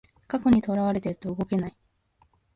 [0.27, 1.75] 過去にとらわれてると動けない